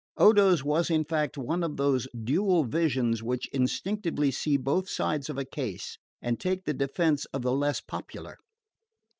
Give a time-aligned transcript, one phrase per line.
[0.17, 5.37] Odo's was in fact one of those dual visions which instinctively see both sides of
[5.37, 8.37] a case and take the defence of the less popular.